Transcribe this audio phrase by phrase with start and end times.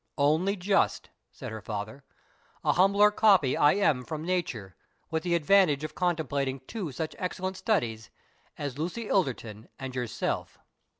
[0.17, 2.03] "Only just," said her father;
[2.63, 4.75] "a humble copier I am from nature,
[5.11, 8.09] with the advantage of contemplating two such excellent studies
[8.57, 10.57] as Lucy Ilderton and yourself."